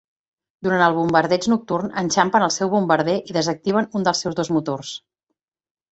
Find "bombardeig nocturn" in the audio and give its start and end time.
0.99-1.93